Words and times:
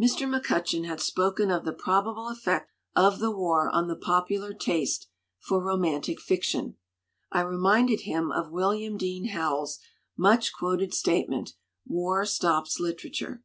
Mr. 0.00 0.26
McCutcheon 0.26 0.86
had 0.86 0.98
spoken 0.98 1.50
of 1.50 1.66
the 1.66 1.74
probable 1.74 2.28
effect 2.30 2.70
of 2.96 3.18
the 3.18 3.30
war 3.30 3.68
on 3.68 3.86
the 3.86 3.96
popular 3.96 4.54
taste 4.54 5.08
for 5.38 5.62
roman 5.62 6.00
tic 6.00 6.18
fiction. 6.22 6.76
I 7.30 7.42
reminded 7.42 8.00
him 8.08 8.32
of 8.32 8.50
William 8.50 8.96
Dean 8.96 9.26
Howells's 9.26 9.80
much 10.16 10.54
quoted 10.54 10.94
statement, 10.94 11.52
"War 11.84 12.24
stops 12.24 12.80
literature." 12.80 13.42